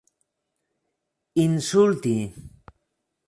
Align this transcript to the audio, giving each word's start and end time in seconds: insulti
insulti 1.43 2.19